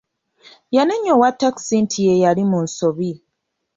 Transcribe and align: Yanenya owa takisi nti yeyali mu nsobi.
Yanenya 0.75 1.11
owa 1.17 1.29
takisi 1.39 1.75
nti 1.83 1.97
yeyali 2.07 2.43
mu 2.51 2.59
nsobi. 2.65 3.11